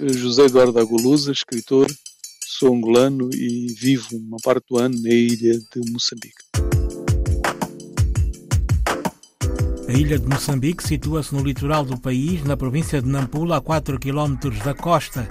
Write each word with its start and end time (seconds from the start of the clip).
José 0.00 0.46
Eduardo 0.46 0.78
Agulusa, 0.78 1.32
escritor, 1.32 1.86
sou 2.44 2.74
angolano 2.74 3.30
e 3.32 3.66
vivo 3.78 4.16
uma 4.16 4.38
parte 4.42 4.64
do 4.68 4.78
ano 4.78 5.00
na 5.00 5.10
ilha 5.10 5.58
de 5.58 5.90
Moçambique. 5.90 6.42
A 9.88 9.92
ilha 9.92 10.18
de 10.18 10.26
Moçambique 10.26 10.82
situa-se 10.82 11.34
no 11.34 11.42
litoral 11.42 11.84
do 11.84 11.98
país, 11.98 12.42
na 12.44 12.56
província 12.56 13.02
de 13.02 13.08
Nampula, 13.08 13.58
a 13.58 13.60
4 13.60 13.98
km 13.98 14.36
da 14.64 14.74
costa. 14.74 15.28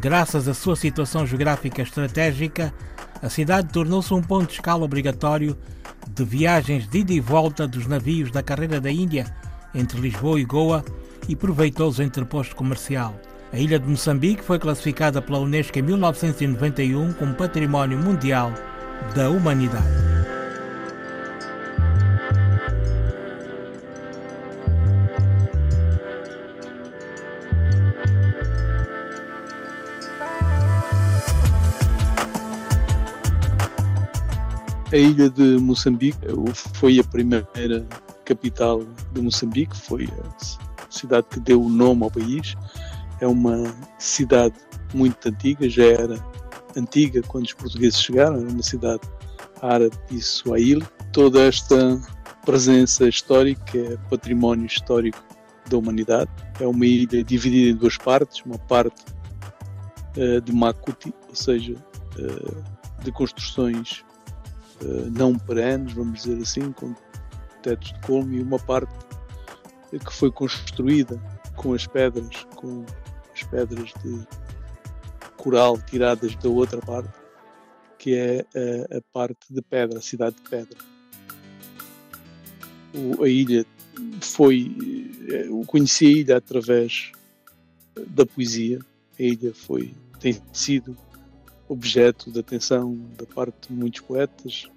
Graças 0.00 0.46
à 0.46 0.54
sua 0.54 0.76
situação 0.76 1.26
geográfica 1.26 1.82
estratégica, 1.82 2.72
a 3.20 3.28
cidade 3.28 3.72
tornou-se 3.72 4.14
um 4.14 4.22
ponto 4.22 4.46
de 4.46 4.54
escala 4.54 4.84
obrigatório 4.84 5.56
de 6.08 6.24
viagens 6.24 6.88
de 6.88 6.98
ida 6.98 7.12
e 7.12 7.20
volta 7.20 7.66
dos 7.66 7.86
navios 7.86 8.30
da 8.30 8.42
carreira 8.42 8.80
da 8.80 8.90
Índia 8.90 9.34
entre 9.74 10.00
Lisboa 10.00 10.40
e 10.40 10.44
Goa 10.44 10.84
e 11.28 11.34
proveitoso 11.34 12.02
entreposto 12.02 12.54
comercial. 12.54 13.20
A 13.50 13.58
ilha 13.58 13.78
de 13.78 13.88
Moçambique 13.88 14.44
foi 14.44 14.58
classificada 14.58 15.22
pela 15.22 15.38
Unesco 15.38 15.78
em 15.78 15.82
1991 15.82 17.14
como 17.14 17.34
Património 17.34 17.98
Mundial 17.98 18.52
da 19.14 19.30
Humanidade. 19.30 19.86
A 34.92 34.96
ilha 34.96 35.30
de 35.30 35.58
Moçambique 35.58 36.18
foi 36.74 36.98
a 36.98 37.04
primeira 37.04 37.86
capital 38.26 38.84
de 39.12 39.22
Moçambique, 39.22 39.74
foi 39.74 40.06
a 40.06 40.86
cidade 40.90 41.26
que 41.30 41.40
deu 41.40 41.62
o 41.62 41.68
nome 41.68 42.04
ao 42.04 42.10
país. 42.10 42.54
É 43.20 43.26
uma 43.26 43.74
cidade 43.98 44.54
muito 44.94 45.28
antiga, 45.28 45.68
já 45.68 45.84
era 45.84 46.24
antiga 46.76 47.22
quando 47.22 47.46
os 47.46 47.52
portugueses 47.52 48.00
chegaram, 48.00 48.36
era 48.36 48.48
uma 48.48 48.62
cidade 48.62 49.02
árabe 49.60 49.96
e 50.10 50.20
suaíli. 50.20 50.86
Toda 51.12 51.42
esta 51.42 52.00
presença 52.44 53.08
histórica 53.08 53.78
é 53.78 53.96
património 54.08 54.66
histórico 54.66 55.22
da 55.68 55.76
humanidade. 55.76 56.30
É 56.60 56.66
uma 56.66 56.86
ilha 56.86 57.22
dividida 57.24 57.70
em 57.70 57.76
duas 57.76 57.96
partes, 57.96 58.42
uma 58.44 58.58
parte 58.58 59.04
uh, 60.16 60.40
de 60.40 60.52
Makuti, 60.52 61.12
ou 61.28 61.34
seja, 61.34 61.74
uh, 62.18 63.02
de 63.02 63.12
construções 63.12 64.04
eh, 64.84 65.08
não 65.10 65.36
perenes, 65.36 65.92
vamos 65.92 66.22
dizer 66.22 66.40
assim, 66.40 66.72
com 66.72 66.94
tetos 67.62 67.92
de 67.92 68.00
colme 68.00 68.38
e 68.38 68.42
uma 68.42 68.58
parte 68.58 68.92
que 69.90 70.12
foi 70.12 70.30
construída 70.30 71.20
com 71.56 71.72
as 71.72 71.86
pedras, 71.86 72.46
com 72.54 72.84
pedras 73.50 73.92
de 74.04 74.26
coral 75.36 75.78
tiradas 75.78 76.34
da 76.36 76.48
outra 76.48 76.80
parte, 76.80 77.12
que 77.98 78.14
é 78.14 78.44
a, 78.90 78.98
a 78.98 79.02
parte 79.12 79.52
de 79.52 79.62
pedra, 79.62 79.98
a 79.98 80.02
cidade 80.02 80.36
de 80.36 80.48
pedra. 80.48 80.78
O, 82.94 83.22
a 83.22 83.28
ilha 83.28 83.64
foi. 84.20 85.16
Eu 85.28 85.62
conheci 85.66 86.06
a 86.06 86.10
ilha 86.10 86.36
através 86.36 87.12
da 88.08 88.24
poesia. 88.24 88.80
A 89.18 89.22
ilha 89.22 89.52
foi, 89.52 89.94
tem 90.20 90.40
sido 90.52 90.96
objeto 91.68 92.30
de 92.30 92.40
atenção 92.40 92.96
da 93.16 93.26
parte 93.26 93.68
de 93.68 93.74
muitos 93.74 94.00
poetas, 94.00 94.70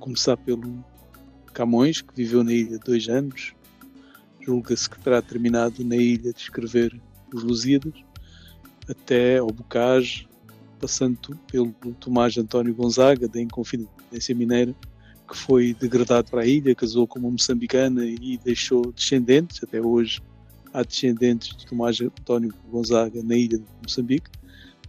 começar 0.00 0.36
pelo 0.36 0.84
Camões, 1.52 2.02
que 2.02 2.14
viveu 2.14 2.42
na 2.42 2.52
ilha 2.52 2.78
dois 2.78 3.08
anos, 3.08 3.54
julga-se 4.40 4.90
que 4.90 4.98
terá 5.00 5.22
terminado 5.22 5.84
na 5.84 5.96
ilha 5.96 6.32
de 6.32 6.40
escrever 6.40 7.00
os 7.34 7.42
Lusíadas, 7.42 7.92
até 8.88 9.38
ao 9.38 9.48
Bocage, 9.48 10.28
passando 10.80 11.38
pelo 11.50 11.72
Tomás 12.00 12.36
António 12.36 12.74
Gonzaga, 12.74 13.26
da 13.26 13.40
Inconfidência 13.40 14.34
Mineira, 14.34 14.74
que 15.28 15.36
foi 15.36 15.74
degradado 15.74 16.30
para 16.30 16.42
a 16.42 16.46
ilha, 16.46 16.74
casou 16.74 17.06
com 17.06 17.18
uma 17.18 17.30
moçambicana 17.30 18.04
e 18.04 18.38
deixou 18.44 18.92
descendentes, 18.92 19.62
até 19.62 19.80
hoje 19.80 20.20
há 20.72 20.82
descendentes 20.82 21.56
de 21.56 21.66
Tomás 21.66 22.00
António 22.00 22.52
Gonzaga 22.70 23.22
na 23.22 23.36
ilha 23.36 23.58
de 23.58 23.64
Moçambique, 23.82 24.30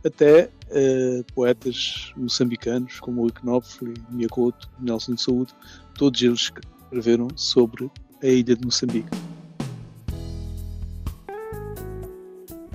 até 0.03 0.49
uh, 0.69 1.33
poetas 1.33 2.11
moçambicanos 2.17 2.99
como 2.99 3.25
o 3.25 3.31
Knopfler, 3.31 3.93
Miyakoto, 4.09 4.69
Nelson 4.79 5.15
de 5.15 5.21
Saúde, 5.21 5.53
todos 5.95 6.21
eles 6.21 6.51
escreveram 6.91 7.27
sobre 7.35 7.89
a 8.21 8.27
ilha 8.27 8.55
de 8.55 8.65
Moçambique. 8.65 9.34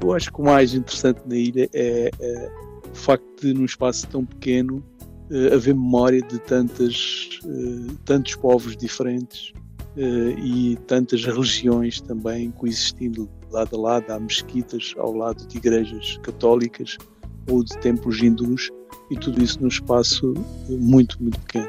Eu 0.01 0.13
acho 0.13 0.33
que 0.33 0.41
o 0.41 0.45
mais 0.45 0.75
interessante 0.75 1.21
na 1.27 1.37
ilha 1.37 1.69
é, 1.75 2.11
é 2.19 2.53
o 2.91 2.95
facto 2.95 3.27
de, 3.41 3.53
num 3.53 3.65
espaço 3.65 4.07
tão 4.09 4.25
pequeno, 4.25 4.83
uh, 5.31 5.55
haver 5.55 5.75
memória 5.75 6.23
de 6.23 6.39
tantas, 6.41 7.39
uh, 7.45 7.95
tantos 8.05 8.35
povos 8.37 8.77
diferentes 8.77 9.53
uh, 9.97 10.39
e 10.39 10.77
tantas 10.87 11.25
religiões 11.25 12.01
também 12.01 12.51
coexistindo 12.53 13.29
lado 13.51 13.77
a 13.77 13.81
lado. 13.81 14.11
Há 14.11 14.19
mesquitas 14.19 14.95
ao 14.97 15.15
lado 15.15 15.47
de 15.47 15.59
igrejas 15.59 16.19
católicas 16.23 16.97
ou 17.49 17.63
de 17.63 17.77
templos 17.79 18.23
hindus 18.23 18.71
e 19.11 19.17
tudo 19.17 19.43
isso 19.43 19.61
num 19.61 19.69
espaço 19.69 20.35
muito, 20.69 21.23
muito 21.23 21.39
pequeno. 21.41 21.69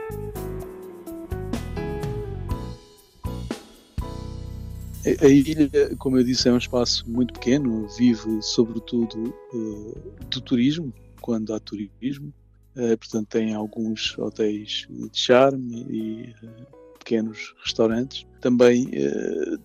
A 5.03 5.27
ilha, 5.27 5.69
como 5.97 6.17
eu 6.17 6.23
disse, 6.23 6.47
é 6.47 6.53
um 6.53 6.57
espaço 6.57 7.09
muito 7.09 7.33
pequeno, 7.33 7.87
vive 7.97 8.39
sobretudo 8.41 9.33
uh, 9.51 10.25
do 10.29 10.39
turismo, 10.41 10.93
quando 11.19 11.55
há 11.55 11.59
turismo, 11.59 12.31
uh, 12.75 12.97
portanto 12.97 13.27
tem 13.27 13.55
alguns 13.55 14.15
hotéis 14.19 14.87
de 14.89 15.09
charme 15.19 15.87
e 15.89 16.35
uh, 16.45 16.97
pequenos 16.99 17.55
restaurantes, 17.63 18.27
também 18.39 18.91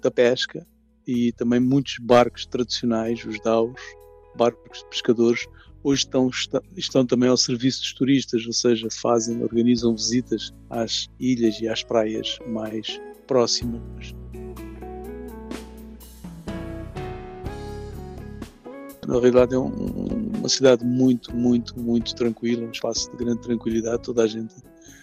da 0.01 0.11
pesca 0.11 0.67
e 1.07 1.33
também 1.33 1.61
muitos 1.61 1.99
barcos 2.01 2.47
tradicionais, 2.47 3.23
os 3.27 3.39
daus, 3.41 3.81
barcos 4.37 4.79
de 4.79 4.87
pescadores, 4.87 5.47
hoje 5.85 6.05
estão, 6.05 6.31
estão 6.77 7.07
também 7.07 7.29
ao 7.29 7.37
serviço 7.37 7.81
dos 7.81 7.93
turistas, 7.93 8.47
ou 8.47 8.53
seja, 8.55 8.89
fazem, 8.91 9.43
organizam 9.43 9.95
visitas 9.95 10.51
às 10.71 11.09
ilhas 11.21 11.61
e 11.61 11.69
às 11.69 11.83
praias 11.83 12.39
mais 12.47 13.01
próximas. 13.27 14.15
Na 19.07 19.15
realidade 19.15 19.55
é 19.55 19.59
um, 19.59 19.71
uma 20.39 20.49
cidade 20.49 20.85
muito, 20.85 21.35
muito, 21.35 21.79
muito 21.79 22.15
tranquila, 22.15 22.67
um 22.67 22.71
espaço 22.71 23.11
de 23.11 23.17
grande 23.17 23.41
tranquilidade, 23.41 24.03
toda 24.03 24.25
a 24.25 24.27
gente 24.27 24.55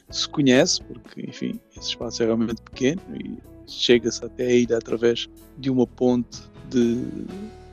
se 0.09 0.27
conhece, 0.27 0.81
porque, 0.83 1.21
enfim, 1.21 1.59
esse 1.75 1.89
espaço 1.89 2.21
é 2.21 2.25
realmente 2.25 2.61
pequeno 2.61 3.01
e 3.15 3.37
chega-se 3.65 4.23
até 4.23 4.45
a 4.45 4.51
ilha 4.51 4.77
através 4.77 5.29
de 5.57 5.69
uma 5.69 5.87
ponte 5.87 6.41
de 6.69 7.01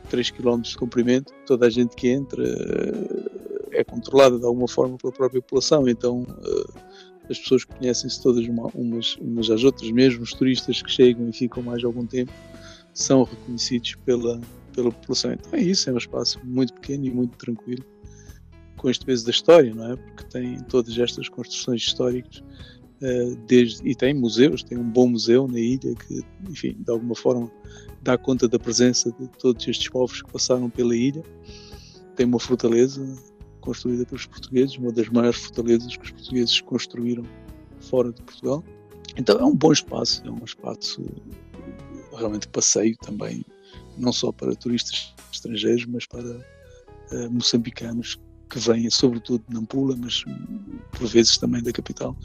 3 0.08 0.30
km 0.30 0.60
de 0.60 0.76
comprimento, 0.76 1.32
toda 1.46 1.66
a 1.66 1.70
gente 1.70 1.96
que 1.96 2.08
entra 2.08 2.44
eh, 2.44 3.80
é 3.80 3.84
controlada 3.84 4.38
de 4.38 4.44
alguma 4.44 4.68
forma 4.68 4.96
pela 4.96 5.12
própria 5.12 5.40
população, 5.42 5.88
então 5.88 6.24
eh, 6.44 6.80
as 7.28 7.38
pessoas 7.38 7.64
conhecem-se 7.64 8.22
todas 8.22 8.46
uma, 8.46 8.68
umas, 8.74 9.16
umas 9.16 9.50
às 9.50 9.64
outras, 9.64 9.90
mesmo 9.90 10.22
os 10.22 10.32
turistas 10.32 10.80
que 10.80 10.90
chegam 10.90 11.28
e 11.28 11.32
ficam 11.32 11.62
mais 11.62 11.82
algum 11.84 12.06
tempo 12.06 12.32
são 12.92 13.22
reconhecidos 13.22 13.94
pela, 14.04 14.40
pela 14.70 14.90
população. 14.90 15.32
Então 15.32 15.54
é 15.54 15.62
isso, 15.62 15.88
é 15.90 15.92
um 15.92 15.98
espaço 15.98 16.40
muito 16.44 16.72
pequeno 16.74 17.04
e 17.06 17.10
muito 17.10 17.36
tranquilo, 17.36 17.84
com 18.76 18.88
este 18.88 19.04
peso 19.04 19.24
da 19.24 19.30
história, 19.30 19.74
não 19.74 19.92
é? 19.92 19.96
Porque 19.96 20.24
tem 20.24 20.58
todas 20.64 20.96
estas 20.98 21.28
construções 21.28 21.82
históricas 21.82 22.42
eh, 23.02 23.34
desde, 23.46 23.88
e 23.88 23.94
tem 23.94 24.12
museus, 24.12 24.62
tem 24.62 24.76
um 24.76 24.88
bom 24.88 25.08
museu 25.08 25.48
na 25.48 25.58
ilha 25.58 25.94
que, 25.94 26.22
enfim, 26.48 26.76
de 26.78 26.90
alguma 26.90 27.14
forma 27.14 27.50
dá 28.02 28.18
conta 28.18 28.46
da 28.46 28.58
presença 28.58 29.10
de 29.18 29.26
todos 29.38 29.66
estes 29.66 29.88
povos 29.88 30.20
que 30.20 30.30
passaram 30.30 30.68
pela 30.68 30.94
ilha. 30.94 31.22
Tem 32.14 32.26
uma 32.26 32.38
fortaleza 32.38 33.02
construída 33.60 34.04
pelos 34.04 34.26
portugueses, 34.26 34.76
uma 34.76 34.92
das 34.92 35.08
maiores 35.08 35.40
fortalezas 35.40 35.96
que 35.96 36.04
os 36.04 36.10
portugueses 36.10 36.60
construíram 36.60 37.24
fora 37.80 38.12
de 38.12 38.22
Portugal. 38.22 38.62
Então 39.16 39.38
é 39.38 39.44
um 39.44 39.54
bom 39.54 39.72
espaço, 39.72 40.22
é 40.26 40.30
um 40.30 40.44
espaço 40.44 41.02
realmente 42.14 42.48
passeio 42.48 42.96
também, 42.98 43.44
não 43.96 44.12
só 44.12 44.32
para 44.32 44.54
turistas 44.54 45.14
estrangeiros, 45.32 45.86
mas 45.86 46.06
para 46.06 46.36
uh, 46.36 47.30
moçambicanos 47.30 48.18
que 48.48 48.58
vêm, 48.58 48.90
sobretudo 48.90 49.44
de 49.48 49.54
Nampula, 49.54 49.96
mas 49.96 50.24
por 50.92 51.06
vezes 51.06 51.38
também 51.38 51.62
da 51.62 51.72
capital, 51.72 52.16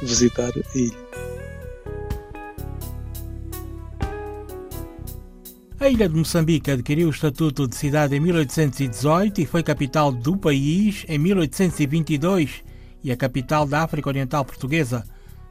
visitar 0.00 0.52
a 0.52 0.78
ilha. 0.78 1.42
A 5.80 5.88
ilha 5.88 6.08
de 6.08 6.14
Moçambique 6.14 6.70
adquiriu 6.70 7.08
o 7.08 7.10
estatuto 7.10 7.66
de 7.66 7.74
cidade 7.74 8.14
em 8.14 8.20
1818 8.20 9.40
e 9.40 9.46
foi 9.46 9.64
capital 9.64 10.12
do 10.12 10.36
país 10.36 11.04
em 11.08 11.18
1822 11.18 12.62
e 13.02 13.10
a 13.10 13.16
capital 13.16 13.66
da 13.66 13.82
África 13.82 14.08
Oriental 14.08 14.44
Portuguesa. 14.44 15.04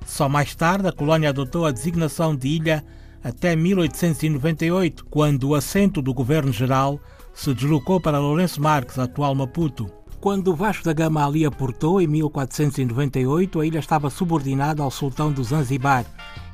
Só 0.07 0.29
mais 0.29 0.55
tarde 0.55 0.87
a 0.87 0.93
colónia 0.93 1.31
adotou 1.31 1.65
a 1.65 1.71
designação 1.71 2.33
de 2.33 2.47
ilha 2.47 2.81
até 3.23 3.55
1898, 3.55 5.05
quando 5.05 5.49
o 5.49 5.55
assento 5.55 6.01
do 6.01 6.13
governo 6.13 6.51
geral 6.51 6.99
se 7.33 7.53
deslocou 7.53 7.99
para 7.99 8.19
Lourenço 8.19 8.61
Marques, 8.61 8.97
atual 8.99 9.35
Maputo. 9.35 9.91
Quando 10.19 10.55
Vasco 10.55 10.83
da 10.83 10.93
Gama 10.93 11.25
ali 11.25 11.45
aportou, 11.45 11.99
em 11.99 12.07
1498, 12.07 13.59
a 13.59 13.65
ilha 13.65 13.79
estava 13.79 14.09
subordinada 14.09 14.83
ao 14.83 14.91
sultão 14.91 15.31
do 15.31 15.43
Zanzibar 15.43 16.05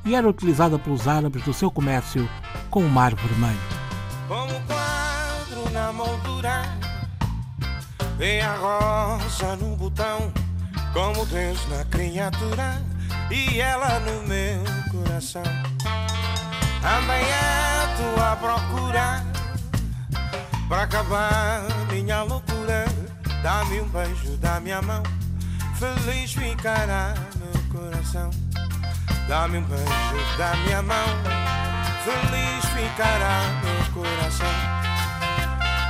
e 0.06 0.14
era 0.14 0.28
utilizada 0.28 0.78
pelos 0.78 1.06
árabes 1.06 1.42
do 1.42 1.52
seu 1.52 1.70
comércio 1.70 2.28
com 2.70 2.80
o 2.80 2.88
Mar 2.88 3.14
Vermelho. 3.14 3.58
Como 4.26 4.54
quadro 4.66 5.70
na 5.70 5.92
moldura, 5.92 6.62
vem 8.16 8.40
a 8.40 8.54
rosa 8.54 9.56
no 9.56 9.76
botão, 9.76 10.32
como 10.94 11.26
Deus 11.26 11.68
na 11.68 11.84
criatura 11.84 12.82
e 13.30 13.60
ela 13.60 14.00
no 14.00 14.26
meu 14.26 14.64
coração. 14.90 15.42
Andei 16.84 17.24
à 17.32 17.88
tua 17.96 18.36
procura 18.36 19.24
para 20.68 20.82
acabar 20.82 21.62
minha 21.90 22.22
loucura. 22.22 22.84
Dá-me 23.42 23.80
um 23.80 23.88
beijo, 23.88 24.36
dá-me 24.38 24.72
a 24.72 24.80
mão, 24.82 25.02
feliz 25.74 26.32
ficará 26.32 27.14
meu 27.36 27.80
coração. 27.80 28.30
Dá-me 29.26 29.58
um 29.58 29.62
beijo, 29.64 29.86
dá-me 30.36 30.72
a 30.72 30.82
mão, 30.82 31.06
feliz 32.04 32.64
ficará 32.74 33.40
meu 33.62 33.84
coração. 33.92 34.46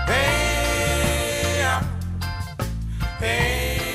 Ei, 0.08 1.62
ah, 1.64 1.82
ei, 3.22 3.88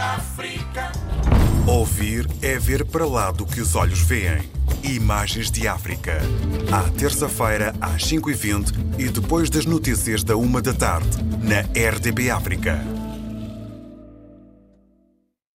África. 0.00 0.92
Ouvir 1.66 2.28
é 2.42 2.58
ver 2.58 2.84
para 2.84 3.06
lá 3.06 3.30
do 3.30 3.44
que 3.46 3.60
os 3.60 3.74
olhos 3.74 4.00
veem. 4.00 4.63
Imagens 4.84 5.50
de 5.50 5.66
África. 5.66 6.20
À 6.70 6.82
terça-feira, 6.90 7.74
às 7.80 8.04
5h20 8.04 8.98
e 8.98 9.08
depois 9.08 9.48
das 9.48 9.64
notícias 9.64 10.22
da 10.22 10.36
1 10.36 10.60
da 10.60 10.74
tarde, 10.74 11.08
na 11.42 11.60
RDB 11.60 12.30
África. 12.30 12.93